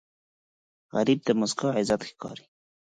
غریب 0.95 1.19
ته 1.25 1.31
موسکا 1.39 1.69
عزت 1.79 2.01
ښکاري 2.09 2.45